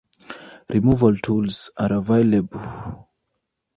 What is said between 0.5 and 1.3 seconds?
Removal